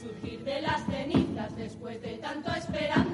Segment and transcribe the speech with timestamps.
[0.00, 3.09] surgir de las cenizas después de tanto esperando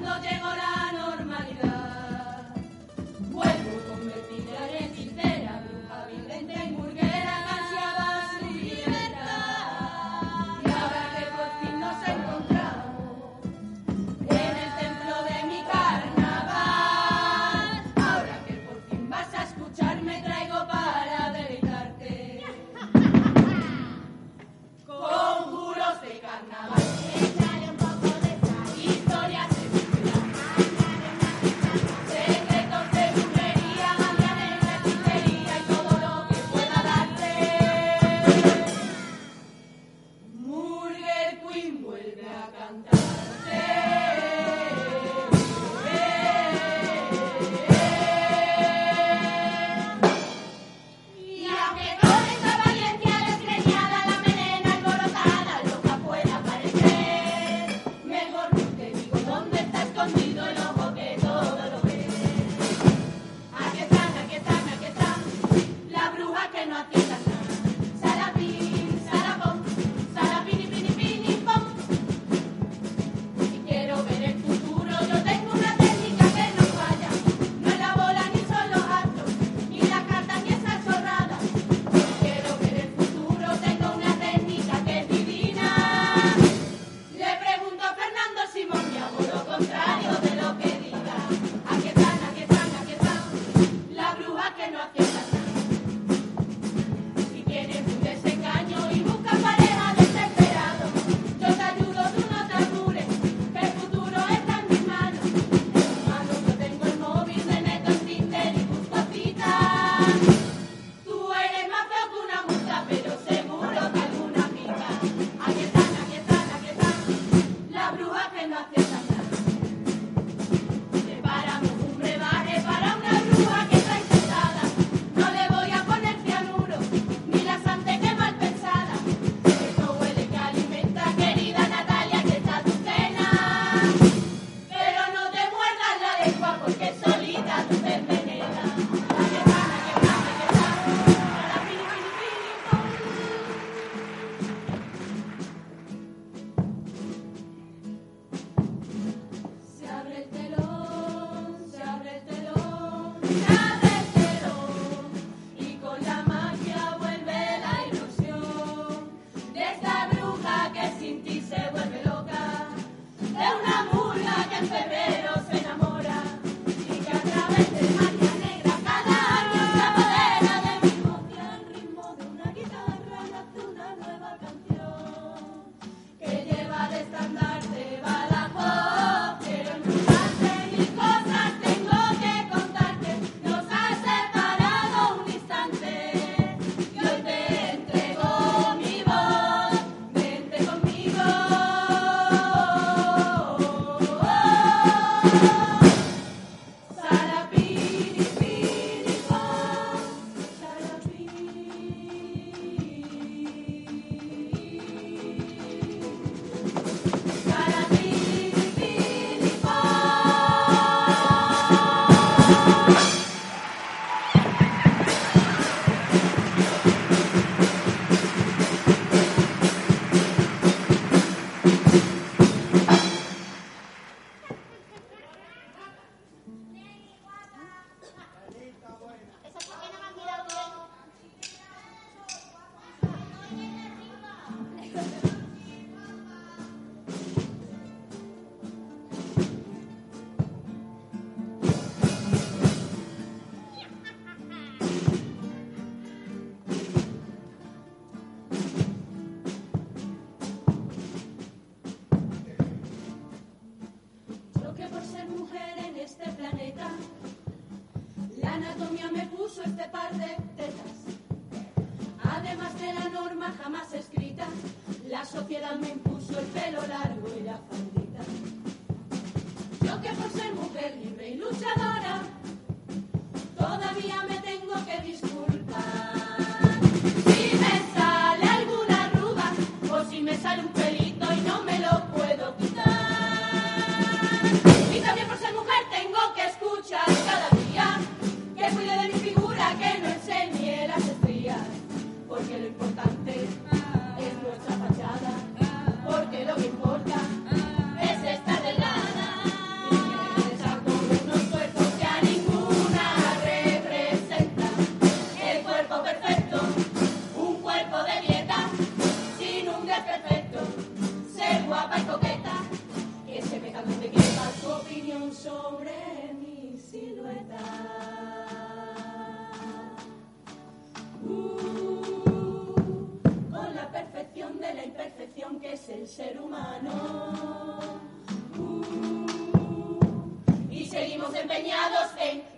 [118.65, 118.96] bruja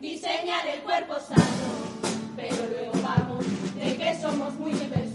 [0.01, 1.43] diseñar el cuerpo sano,
[2.35, 5.08] pero luego vamos de que somos muy diversos.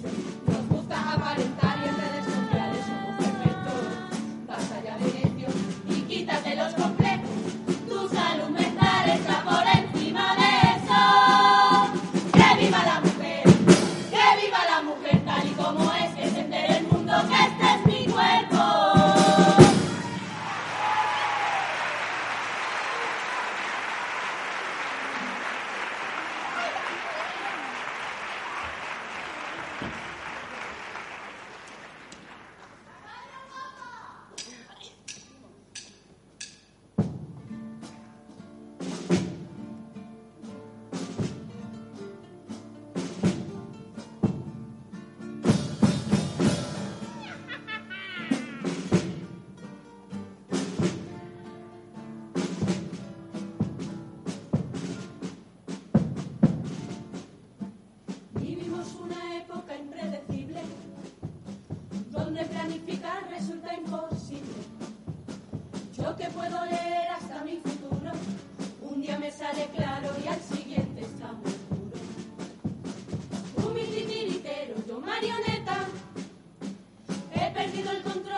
[77.75, 78.34] perdido el control.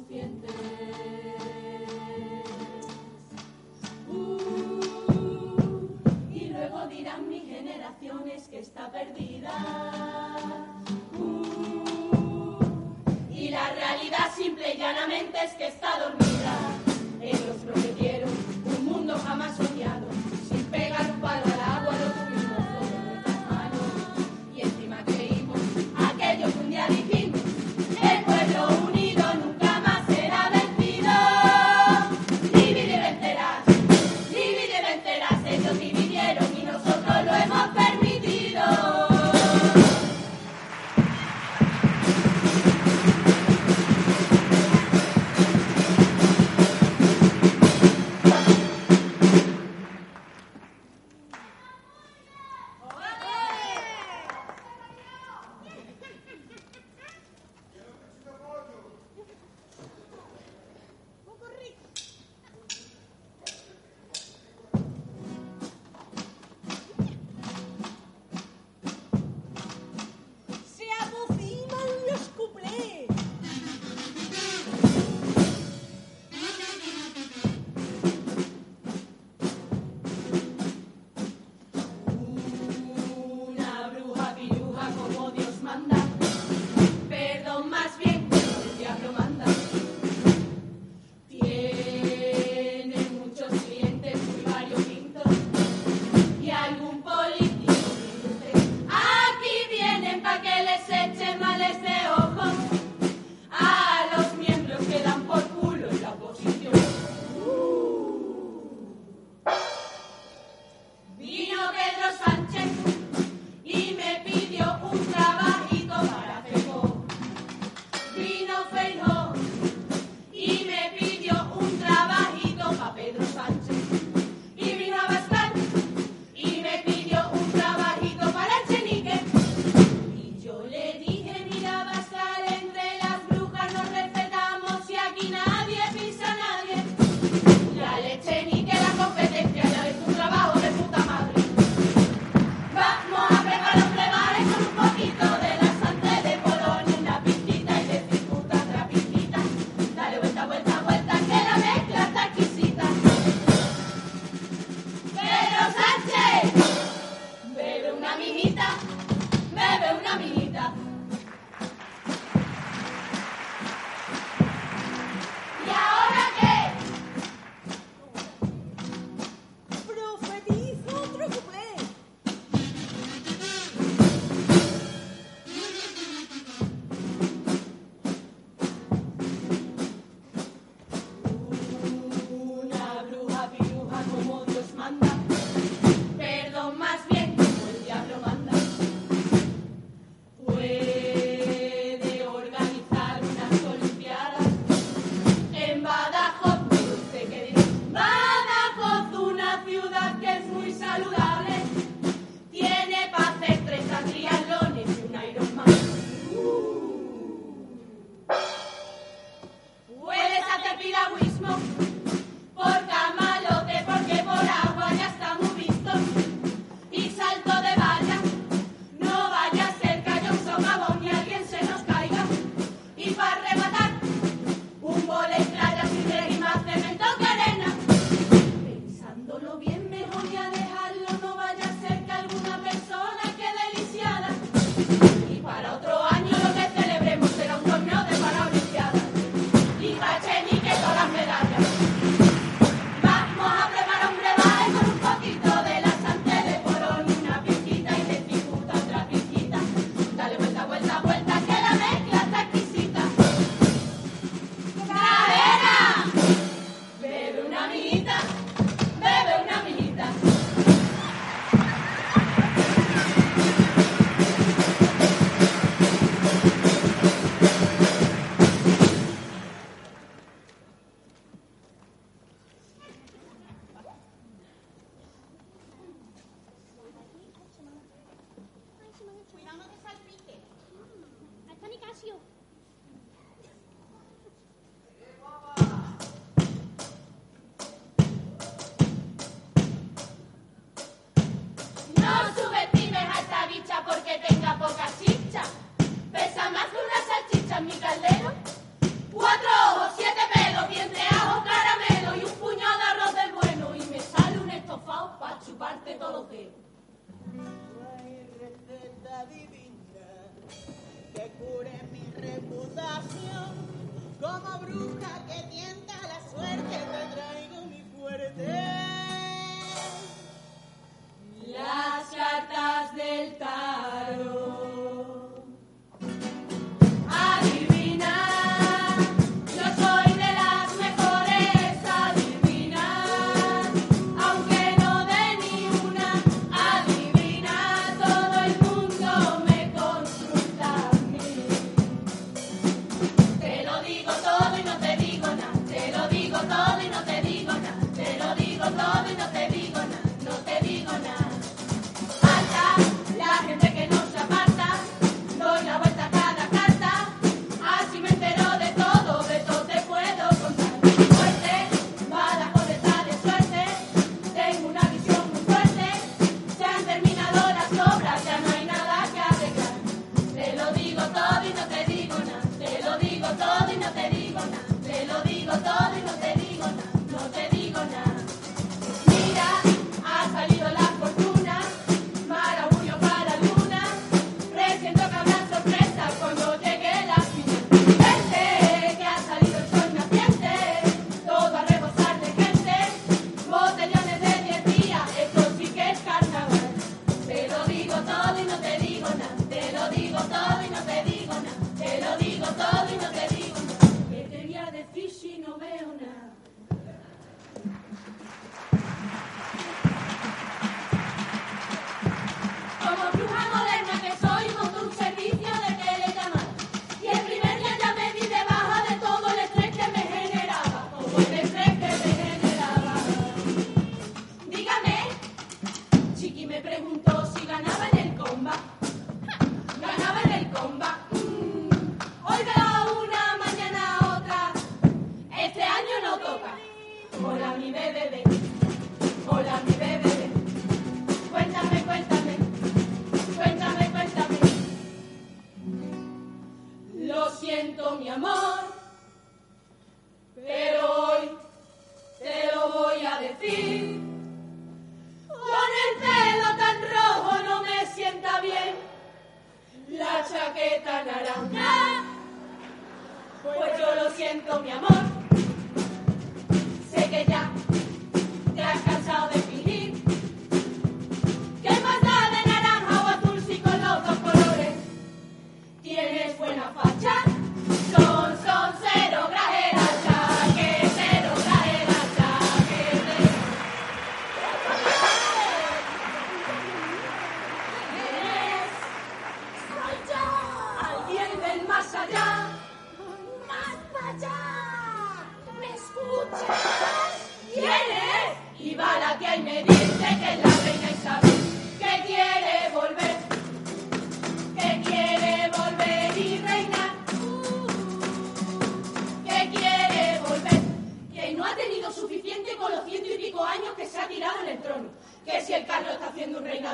[0.00, 0.69] consciente.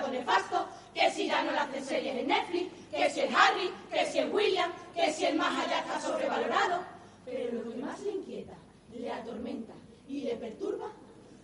[0.09, 4.07] Nefasto, que si ya no le hacen series en Netflix, que si el Harry, que
[4.07, 6.81] si el William, que si el más allá está sobrevalorado.
[7.25, 8.55] Pero lo que más le inquieta,
[8.95, 9.73] le atormenta
[10.09, 10.91] y le perturba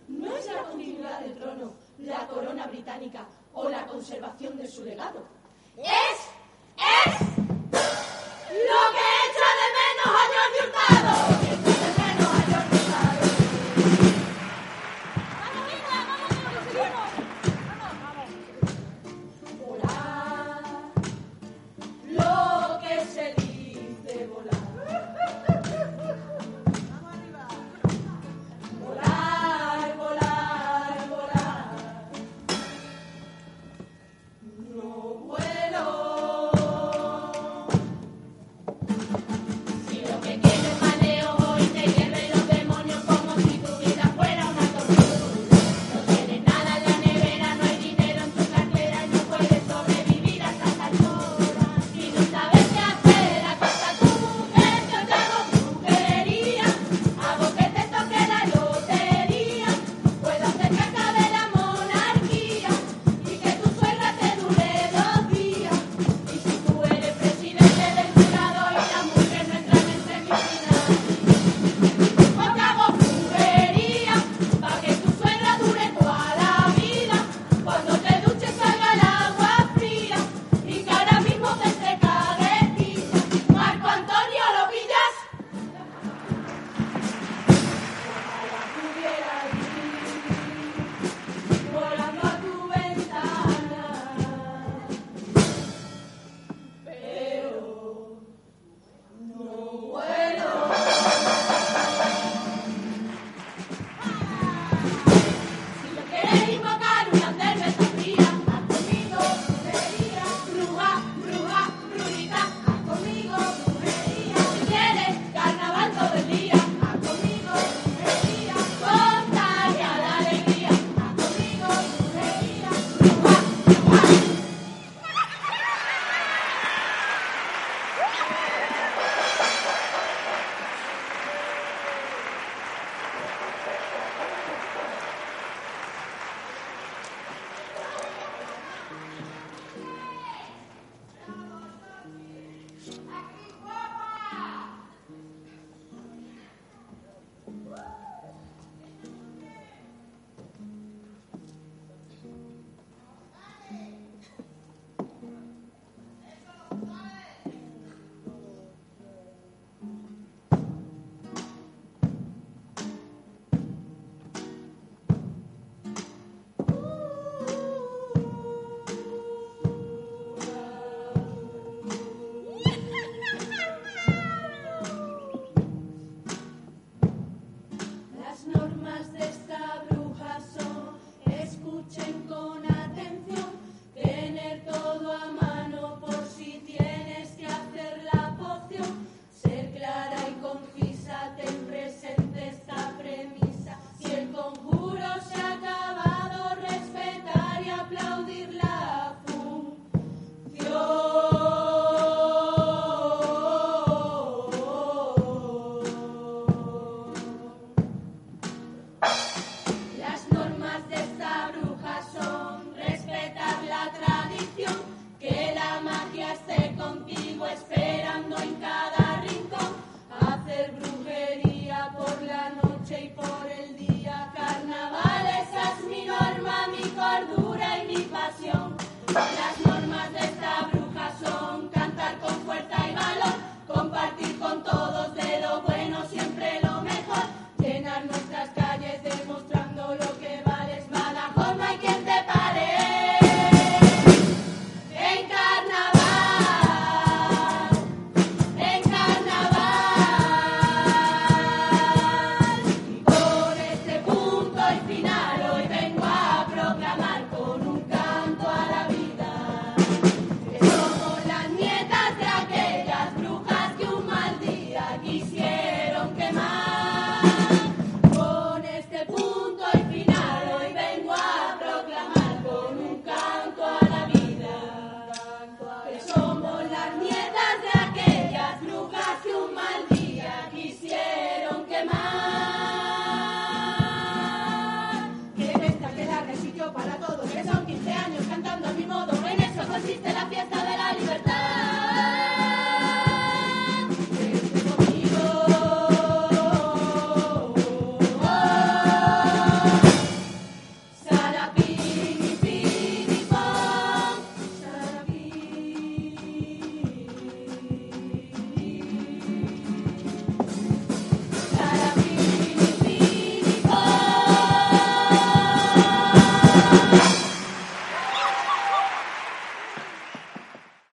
[0.07, 5.23] no es la continuidad del trono, la corona británica o la conservación de su legado.
[5.77, 6.19] Es,
[6.77, 7.19] es
[8.49, 9.22] lo que